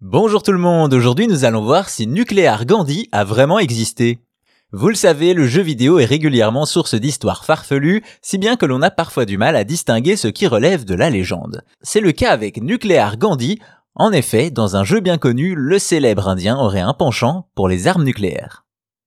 Bonjour 0.00 0.44
tout 0.44 0.52
le 0.52 0.58
monde, 0.58 0.94
aujourd'hui 0.94 1.26
nous 1.26 1.44
allons 1.44 1.64
voir 1.64 1.88
si 1.88 2.06
Nuclear 2.06 2.66
Gandhi 2.66 3.08
a 3.10 3.24
vraiment 3.24 3.58
existé. 3.58 4.20
Vous 4.70 4.90
le 4.90 4.94
savez, 4.94 5.34
le 5.34 5.48
jeu 5.48 5.60
vidéo 5.60 5.98
est 5.98 6.04
régulièrement 6.04 6.66
source 6.66 6.94
d'histoires 6.94 7.44
farfelues, 7.44 8.04
si 8.22 8.38
bien 8.38 8.54
que 8.54 8.64
l'on 8.64 8.80
a 8.82 8.92
parfois 8.92 9.24
du 9.24 9.38
mal 9.38 9.56
à 9.56 9.64
distinguer 9.64 10.14
ce 10.14 10.28
qui 10.28 10.46
relève 10.46 10.84
de 10.84 10.94
la 10.94 11.10
légende. 11.10 11.64
C'est 11.82 11.98
le 11.98 12.12
cas 12.12 12.30
avec 12.30 12.62
Nuclear 12.62 13.16
Gandhi, 13.16 13.58
en 13.96 14.12
effet, 14.12 14.52
dans 14.52 14.76
un 14.76 14.84
jeu 14.84 15.00
bien 15.00 15.18
connu, 15.18 15.56
le 15.56 15.80
célèbre 15.80 16.28
indien 16.28 16.56
aurait 16.56 16.78
un 16.78 16.94
penchant 16.94 17.48
pour 17.56 17.66
les 17.66 17.88
armes 17.88 18.04
nucléaires. 18.04 18.66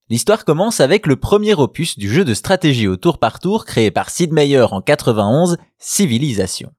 L'histoire 0.09 0.43
commence 0.43 0.81
avec 0.81 1.07
le 1.07 1.15
premier 1.15 1.53
opus 1.53 1.97
du 1.97 2.09
jeu 2.09 2.25
de 2.25 2.33
stratégie 2.33 2.89
au 2.89 2.97
tour 2.97 3.17
par 3.17 3.39
tour 3.39 3.63
créé 3.63 3.91
par 3.91 4.09
Sid 4.09 4.33
Meier 4.33 4.65
en 4.69 4.81
91, 4.81 5.55
Civilisation. 5.77 6.73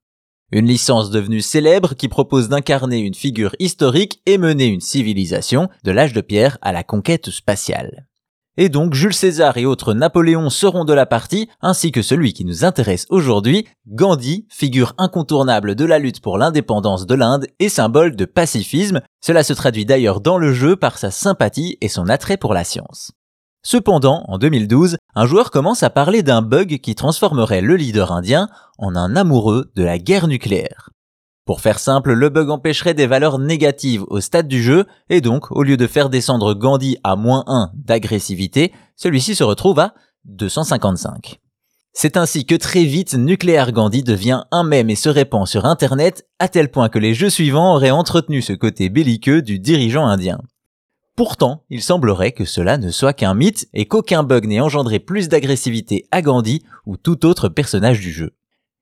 Une 0.54 0.66
licence 0.66 1.08
devenue 1.08 1.40
célèbre 1.40 1.94
qui 1.94 2.08
propose 2.08 2.50
d'incarner 2.50 2.98
une 2.98 3.14
figure 3.14 3.56
historique 3.58 4.20
et 4.26 4.36
mener 4.36 4.66
une 4.66 4.82
civilisation 4.82 5.70
de 5.82 5.90
l'âge 5.90 6.12
de 6.12 6.20
pierre 6.20 6.58
à 6.60 6.72
la 6.72 6.84
conquête 6.84 7.30
spatiale. 7.30 8.06
Et 8.58 8.68
donc 8.68 8.92
Jules 8.92 9.14
César 9.14 9.56
et 9.56 9.64
autres 9.64 9.94
Napoléons 9.94 10.50
seront 10.50 10.84
de 10.84 10.92
la 10.92 11.06
partie, 11.06 11.48
ainsi 11.62 11.90
que 11.90 12.02
celui 12.02 12.34
qui 12.34 12.44
nous 12.44 12.66
intéresse 12.66 13.06
aujourd'hui, 13.08 13.66
Gandhi, 13.86 14.46
figure 14.50 14.92
incontournable 14.98 15.74
de 15.74 15.86
la 15.86 15.98
lutte 15.98 16.20
pour 16.20 16.36
l'indépendance 16.36 17.06
de 17.06 17.14
l'Inde 17.14 17.46
et 17.58 17.70
symbole 17.70 18.14
de 18.14 18.26
pacifisme. 18.26 19.00
Cela 19.22 19.44
se 19.44 19.54
traduit 19.54 19.86
d'ailleurs 19.86 20.20
dans 20.20 20.36
le 20.36 20.52
jeu 20.52 20.76
par 20.76 20.98
sa 20.98 21.10
sympathie 21.10 21.78
et 21.80 21.88
son 21.88 22.10
attrait 22.10 22.36
pour 22.36 22.52
la 22.52 22.64
science. 22.64 23.12
Cependant, 23.64 24.24
en 24.26 24.36
2012, 24.38 24.96
un 25.14 25.26
joueur 25.26 25.50
commence 25.50 25.82
à 25.82 25.90
parler 25.90 26.22
d'un 26.22 26.42
bug 26.42 26.78
qui 26.78 26.94
transformerait 26.94 27.60
le 27.60 27.76
leader 27.76 28.12
indien 28.12 28.48
en 28.78 28.96
un 28.96 29.14
amoureux 29.16 29.70
de 29.76 29.82
la 29.82 29.98
guerre 29.98 30.26
nucléaire. 30.26 30.90
Pour 31.44 31.60
faire 31.60 31.78
simple, 31.78 32.12
le 32.12 32.28
bug 32.28 32.50
empêcherait 32.50 32.94
des 32.94 33.06
valeurs 33.06 33.38
négatives 33.38 34.04
au 34.08 34.20
stade 34.20 34.48
du 34.48 34.62
jeu, 34.62 34.86
et 35.10 35.20
donc, 35.20 35.50
au 35.50 35.64
lieu 35.64 35.76
de 35.76 35.86
faire 35.86 36.08
descendre 36.08 36.54
Gandhi 36.54 36.96
à 37.02 37.16
moins 37.16 37.44
1 37.46 37.72
d'agressivité, 37.74 38.72
celui-ci 38.96 39.34
se 39.34 39.44
retrouve 39.44 39.80
à 39.80 39.94
255. 40.24 41.40
C'est 41.92 42.16
ainsi 42.16 42.46
que 42.46 42.54
très 42.54 42.84
vite 42.84 43.14
Nuclear 43.14 43.72
Gandhi 43.72 44.02
devient 44.02 44.44
un 44.50 44.62
mème 44.62 44.88
et 44.88 44.96
se 44.96 45.10
répand 45.10 45.46
sur 45.46 45.66
internet 45.66 46.26
à 46.38 46.48
tel 46.48 46.70
point 46.70 46.88
que 46.88 46.98
les 46.98 47.12
jeux 47.12 47.28
suivants 47.28 47.74
auraient 47.74 47.90
entretenu 47.90 48.40
ce 48.40 48.54
côté 48.54 48.88
belliqueux 48.88 49.42
du 49.42 49.58
dirigeant 49.58 50.06
indien. 50.06 50.40
Pourtant, 51.24 51.62
il 51.70 51.82
semblerait 51.82 52.32
que 52.32 52.44
cela 52.44 52.78
ne 52.78 52.90
soit 52.90 53.12
qu'un 53.12 53.34
mythe 53.34 53.68
et 53.74 53.86
qu'aucun 53.86 54.24
bug 54.24 54.44
n'ait 54.44 54.58
engendré 54.58 54.98
plus 54.98 55.28
d'agressivité 55.28 56.04
à 56.10 56.20
Gandhi 56.20 56.64
ou 56.84 56.96
tout 56.96 57.26
autre 57.26 57.48
personnage 57.48 58.00
du 58.00 58.10
jeu. 58.10 58.32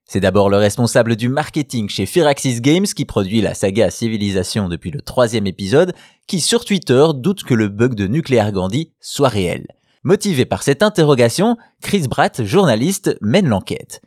C'est 0.05 0.21
d'abord 0.21 0.49
le 0.49 0.57
responsable 0.57 1.15
du 1.15 1.29
marketing 1.29 1.87
chez 1.87 2.07
Firaxis 2.07 2.59
Games 2.59 2.87
qui 2.87 3.05
produit 3.05 3.41
la 3.41 3.53
saga 3.53 3.91
Civilisation 3.91 4.69
depuis 4.69 4.89
le 4.89 5.03
troisième 5.03 5.45
épisode, 5.45 5.93
qui 6.25 6.39
sur 6.39 6.65
Twitter 6.65 7.05
doute 7.13 7.43
que 7.43 7.53
le 7.53 7.67
bug 7.67 7.93
de 7.93 8.07
Nuclear 8.07 8.51
Gandhi 8.51 8.91
soit 8.99 9.29
réel. 9.29 9.67
Motivé 10.01 10.45
par 10.45 10.63
cette 10.63 10.81
interrogation, 10.81 11.57
Chris 11.83 12.07
Bratt, 12.07 12.43
journaliste, 12.43 13.19
mène 13.21 13.49
l'enquête. 13.49 14.01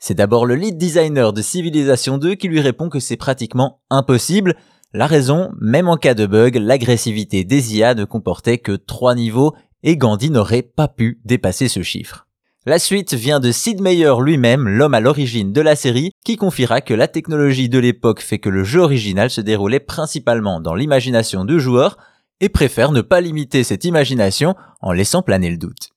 C'est 0.00 0.14
d'abord 0.14 0.46
le 0.46 0.56
lead 0.56 0.78
designer 0.78 1.32
de 1.32 1.42
Civilisation 1.42 2.18
2 2.18 2.34
qui 2.34 2.48
lui 2.48 2.60
répond 2.60 2.88
que 2.88 2.98
c'est 2.98 3.16
pratiquement 3.16 3.82
impossible, 3.88 4.56
la 4.92 5.06
raison, 5.06 5.50
même 5.60 5.88
en 5.88 5.96
cas 5.96 6.14
de 6.14 6.26
bug, 6.26 6.56
l'agressivité 6.56 7.44
des 7.44 7.76
IA 7.76 7.94
ne 7.94 8.04
comportait 8.04 8.58
que 8.58 8.72
3 8.72 9.14
niveaux 9.14 9.54
et 9.82 9.96
Gandhi 9.96 10.30
n'aurait 10.30 10.62
pas 10.62 10.88
pu 10.88 11.20
dépasser 11.24 11.68
ce 11.68 11.82
chiffre. 11.82 12.26
La 12.64 12.78
suite 12.78 13.14
vient 13.14 13.40
de 13.40 13.50
Sid 13.50 13.80
Meier 13.80 14.12
lui-même, 14.20 14.68
l'homme 14.68 14.94
à 14.94 15.00
l'origine 15.00 15.52
de 15.52 15.60
la 15.60 15.74
série, 15.74 16.12
qui 16.24 16.36
confiera 16.36 16.80
que 16.80 16.94
la 16.94 17.08
technologie 17.08 17.68
de 17.68 17.78
l'époque 17.78 18.20
fait 18.20 18.38
que 18.38 18.48
le 18.50 18.62
jeu 18.62 18.80
original 18.80 19.30
se 19.30 19.40
déroulait 19.40 19.80
principalement 19.80 20.60
dans 20.60 20.74
l'imagination 20.74 21.44
du 21.44 21.58
joueur 21.58 21.96
et 22.40 22.48
préfère 22.48 22.92
ne 22.92 23.00
pas 23.00 23.20
limiter 23.20 23.64
cette 23.64 23.84
imagination 23.84 24.54
en 24.80 24.92
laissant 24.92 25.22
planer 25.22 25.50
le 25.50 25.56
doute. 25.56 25.90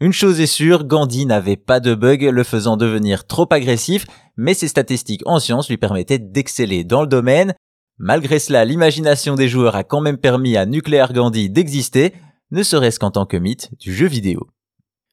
Une 0.00 0.12
chose 0.12 0.40
est 0.40 0.46
sûre, 0.46 0.84
Gandhi 0.84 1.24
n'avait 1.24 1.56
pas 1.56 1.80
de 1.80 1.94
bug 1.94 2.22
le 2.22 2.42
faisant 2.42 2.76
devenir 2.76 3.26
trop 3.26 3.46
agressif, 3.50 4.06
mais 4.36 4.52
ses 4.52 4.68
statistiques 4.68 5.22
en 5.24 5.38
sciences 5.38 5.70
lui 5.70 5.78
permettaient 5.78 6.18
d'exceller 6.18 6.84
dans 6.84 7.00
le 7.00 7.06
domaine 7.06 7.54
Malgré 7.98 8.38
cela, 8.38 8.64
l'imagination 8.64 9.34
des 9.34 9.48
joueurs 9.48 9.76
a 9.76 9.84
quand 9.84 10.00
même 10.00 10.18
permis 10.18 10.56
à 10.56 10.66
Nuclear 10.66 11.12
Gandhi 11.12 11.48
d'exister, 11.48 12.12
ne 12.50 12.62
serait-ce 12.62 12.98
qu'en 12.98 13.10
tant 13.10 13.26
que 13.26 13.36
mythe 13.36 13.70
du 13.78 13.94
jeu 13.94 14.06
vidéo. 14.06 14.48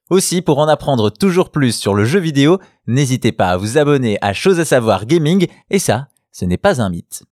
Aussi, 0.09 0.41
pour 0.41 0.59
en 0.59 0.67
apprendre 0.67 1.09
toujours 1.09 1.51
plus 1.51 1.73
sur 1.73 1.93
le 1.93 2.05
jeu 2.05 2.19
vidéo, 2.19 2.59
n'hésitez 2.87 3.31
pas 3.31 3.49
à 3.49 3.57
vous 3.57 3.77
abonner 3.77 4.17
à 4.21 4.33
Chose 4.33 4.59
à 4.59 4.65
savoir 4.65 5.05
Gaming, 5.05 5.47
et 5.69 5.79
ça, 5.79 6.07
ce 6.31 6.43
n'est 6.43 6.57
pas 6.57 6.81
un 6.81 6.89
mythe. 6.89 7.23